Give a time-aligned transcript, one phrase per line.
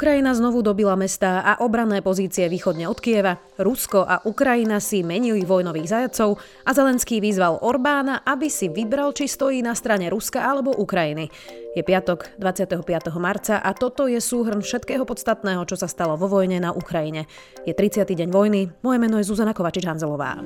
[0.00, 5.44] Ukrajina znovu dobila mestá a obranné pozície východne od Kieva, Rusko a Ukrajina si menili
[5.44, 10.72] vojnových zajacov a Zelenský vyzval Orbána, aby si vybral, či stojí na strane Ruska alebo
[10.72, 11.28] Ukrajiny.
[11.76, 12.80] Je piatok 25.
[13.20, 17.28] marca a toto je súhrn všetkého podstatného, čo sa stalo vo vojne na Ukrajine.
[17.68, 18.08] Je 30.
[18.08, 20.40] deň vojny, moje meno je Zuzana Kovačič-Hanzelová.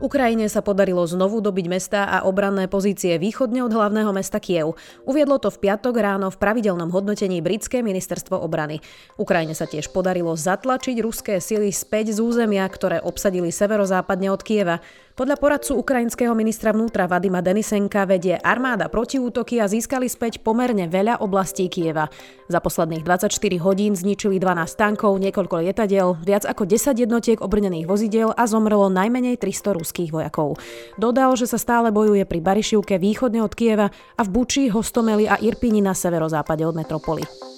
[0.00, 4.80] Ukrajine sa podarilo znovu dobiť mesta a obranné pozície východne od hlavného mesta Kiev.
[5.04, 8.80] Uviedlo to v piatok ráno v pravidelnom hodnotení britské ministerstvo obrany.
[9.20, 14.80] Ukrajine sa tiež podarilo zatlačiť ruské sily späť z územia, ktoré obsadili severozápadne od Kieva.
[15.20, 21.20] Podľa poradcu ukrajinského ministra vnútra Vadima Denisenka vedie armáda protiútoky a získali späť pomerne veľa
[21.20, 22.08] oblastí Kieva.
[22.48, 23.28] Za posledných 24
[23.60, 29.36] hodín zničili 12 tankov, niekoľko lietadiel, viac ako 10 jednotiek obrnených vozidiel a zomrelo najmenej
[29.36, 30.56] 300 ruských vojakov.
[30.96, 35.36] Dodal, že sa stále bojuje pri Barišivke východne od Kieva a v Buči, Hostomeli a
[35.36, 37.49] Irpini na severozápade od metropoly.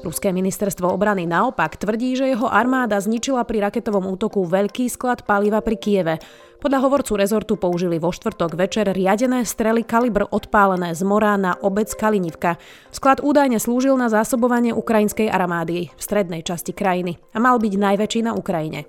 [0.00, 5.60] Ruské ministerstvo obrany naopak tvrdí, že jeho armáda zničila pri raketovom útoku veľký sklad paliva
[5.60, 6.14] pri Kieve.
[6.56, 11.92] Podľa hovorcu rezortu použili vo štvrtok večer riadené strely kalibr odpálené z mora na obec
[11.92, 12.56] Kalinivka.
[12.88, 18.20] Sklad údajne slúžil na zásobovanie ukrajinskej armády v strednej časti krajiny a mal byť najväčší
[18.24, 18.88] na Ukrajine.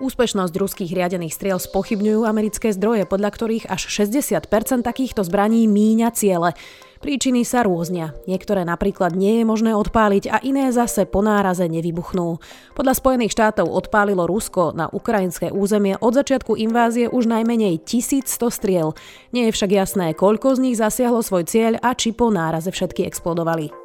[0.00, 4.48] Úspešnosť ruských riadených striel spochybňujú americké zdroje, podľa ktorých až 60%
[4.80, 6.56] takýchto zbraní míňa ciele.
[7.00, 8.12] Príčiny sa rôznia.
[8.28, 12.36] Niektoré napríklad nie je možné odpáliť a iné zase po náraze nevybuchnú.
[12.76, 18.92] Podľa Spojených štátov odpálilo Rusko na ukrajinské územie od začiatku invázie už najmenej 1100 striel.
[19.32, 23.08] Nie je však jasné, koľko z nich zasiahlo svoj cieľ a či po náraze všetky
[23.08, 23.79] explodovali.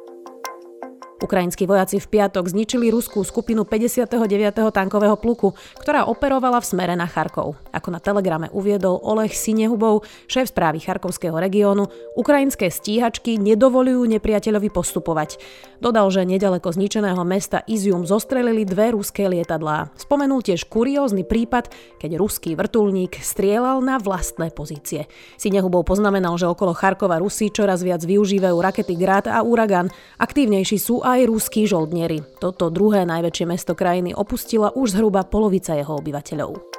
[1.16, 4.20] Ukrajinskí vojaci v piatok zničili ruskú skupinu 59.
[4.68, 7.56] tankového pluku, ktorá operovala v smere na Charkov.
[7.72, 11.88] Ako na telegrame uviedol Oleh Sinehubov, šéf správy Charkovského regiónu,
[12.20, 15.40] ukrajinské stíhačky nedovolujú nepriateľovi postupovať.
[15.80, 19.96] Dodal, že nedaleko zničeného mesta Izium zostrelili dve ruské lietadlá.
[19.96, 25.08] Spomenul tiež kuriózny prípad, keď ruský vrtulník strieľal na vlastné pozície.
[25.40, 29.88] Sinehubov poznamenal, že okolo Charkova Rusi čoraz viac využívajú rakety Grad a Uragan.
[30.20, 32.26] Aktívnejší sú aj ruskí žoldnieri.
[32.42, 36.76] Toto druhé najväčšie mesto krajiny opustila už zhruba polovica jeho obyvateľov.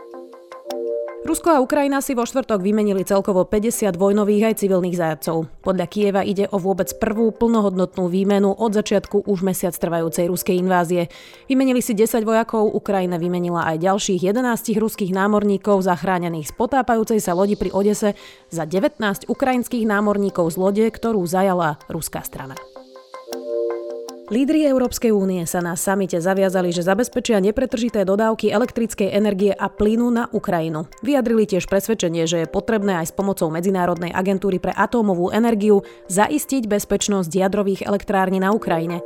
[1.27, 5.51] Rusko a Ukrajina si vo štvrtok vymenili celkovo 50 vojnových aj civilných zajacov.
[5.59, 11.11] Podľa Kieva ide o vôbec prvú plnohodnotnú výmenu od začiatku už mesiac trvajúcej ruskej invázie.
[11.51, 17.35] Vymenili si 10 vojakov, Ukrajina vymenila aj ďalších 11 ruských námorníkov zachránených z potápajúcej sa
[17.35, 18.15] lodi pri Odese
[18.47, 22.55] za 19 ukrajinských námorníkov z lode, ktorú zajala ruská strana.
[24.27, 30.11] Lídri Európskej únie sa na samite zaviazali, že zabezpečia nepretržité dodávky elektrickej energie a plynu
[30.11, 30.83] na Ukrajinu.
[30.99, 36.67] Vyjadrili tiež presvedčenie, že je potrebné aj s pomocou Medzinárodnej agentúry pre atómovú energiu zaistiť
[36.67, 38.99] bezpečnosť jadrových elektrární na Ukrajine.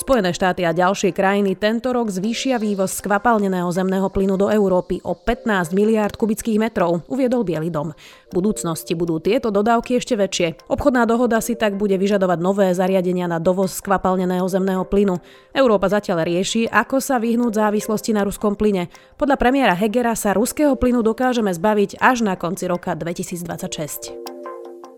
[0.00, 5.12] Spojené štáty a ďalšie krajiny tento rok zvýšia vývoz skvapalneného zemného plynu do Európy o
[5.12, 7.92] 15 miliárd kubických metrov, uviedol Bielý dom.
[7.92, 10.72] V budúcnosti budú tieto dodávky ešte väčšie.
[10.72, 15.20] Obchodná dohoda si tak bude vyžadovať nové zariadenia na dovoz skvapalneného zemného plynu.
[15.52, 18.88] Európa zatiaľ rieši, ako sa vyhnúť závislosti na ruskom plyne.
[19.20, 24.29] Podľa premiéra Hegera sa ruského plynu dokážeme zbaviť až na konci roka 2026.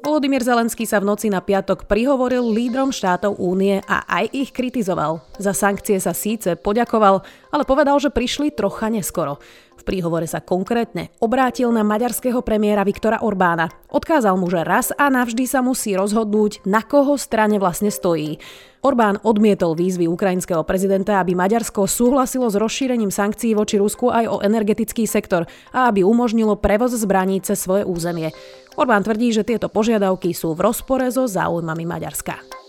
[0.02, 5.22] Volodymyr Zelenský sa v noci na piatok prihovoril lídrom štátov únie a aj ich kritizoval.
[5.38, 7.22] Za sankcie sa síce poďakoval,
[7.54, 9.38] ale povedal, že prišli trocha neskoro.
[9.82, 13.66] V príhovore sa konkrétne obrátil na maďarského premiéra Viktora Orbána.
[13.91, 18.38] Odkázal mu, že raz a navždy sa musí rozhodnúť, na koho strane vlastne stojí.
[18.87, 24.38] Orbán odmietol výzvy ukrajinského prezidenta, aby Maďarsko súhlasilo s rozšírením sankcií voči Rusku aj o
[24.38, 28.31] energetický sektor a aby umožnilo prevoz zbraní cez svoje územie.
[28.78, 32.61] Orbán tvrdí, že tieto požiadavky sú v rozpore so záujmami Maďarska.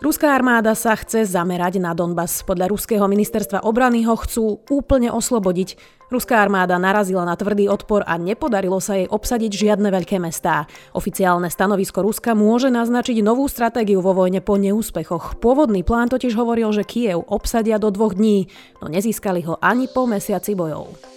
[0.00, 2.40] Ruská armáda sa chce zamerať na Donbas.
[2.40, 5.76] Podľa ruského ministerstva obrany ho chcú úplne oslobodiť.
[6.08, 10.64] Ruská armáda narazila na tvrdý odpor a nepodarilo sa jej obsadiť žiadne veľké mestá.
[10.96, 15.36] Oficiálne stanovisko Ruska môže naznačiť novú stratégiu vo vojne po neúspechoch.
[15.36, 18.48] Pôvodný plán totiž hovoril, že Kiev obsadia do dvoch dní,
[18.80, 21.09] no nezískali ho ani po mesiaci bojov.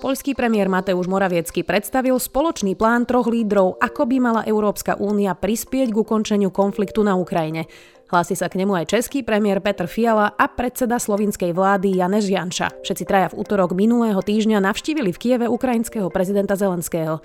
[0.00, 5.92] Poľský premiér Mateusz Moraviecky predstavil spoločný plán troch lídrov, ako by mala Európska únia prispieť
[5.92, 7.68] k ukončeniu konfliktu na Ukrajine.
[8.08, 12.80] Hlási sa k nemu aj český premiér Petr Fiala a predseda slovinskej vlády Janeš Janša.
[12.80, 17.20] Všetci traja v útorok minulého týždňa navštívili v Kieve ukrajinského prezidenta Zelenského.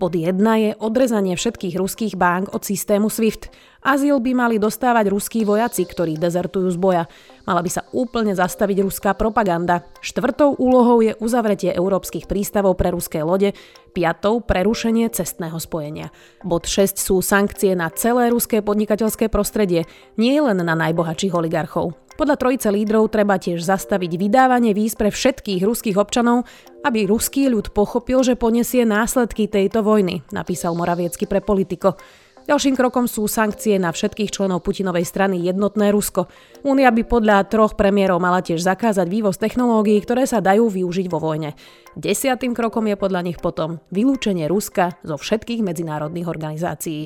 [0.00, 3.52] Bod 1 je odrezanie všetkých ruských bank od systému SWIFT.
[3.84, 7.04] Azyl by mali dostávať ruskí vojaci, ktorí dezertujú z boja.
[7.44, 9.84] Mala by sa úplne zastaviť ruská propaganda.
[10.00, 13.52] Štvrtou úlohou je uzavretie európskych prístavov pre ruské lode,
[13.92, 16.08] piatou prerušenie cestného spojenia.
[16.40, 19.84] Bod 6 sú sankcie na celé ruské podnikateľské prostredie,
[20.16, 21.92] nie len na najbohatších oligarchov.
[22.16, 26.48] Podľa trojice lídrov treba tiež zastaviť vydávanie víz pre všetkých ruských občanov,
[26.88, 32.00] aby ruský ľud pochopil, že poniesie následky tejto vojny, napísal Moraviecky pre Politiko.
[32.44, 36.28] Ďalším krokom sú sankcie na všetkých členov Putinovej strany Jednotné Rusko.
[36.60, 41.24] Únia by podľa troch premiérov mala tiež zakázať vývoz technológií, ktoré sa dajú využiť vo
[41.24, 41.56] vojne.
[41.96, 47.02] Desiatým krokom je podľa nich potom vylúčenie Ruska zo všetkých medzinárodných organizácií.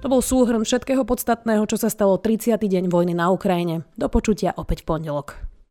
[0.00, 2.58] To bol súhrn všetkého podstatného, čo sa stalo 30.
[2.58, 3.86] deň vojny na Ukrajine.
[3.94, 5.49] Do počutia opäť v pondelok.